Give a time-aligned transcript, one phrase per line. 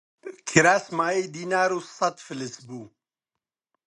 [0.49, 2.83] کراس مایەی دینار و سەت فلس بوو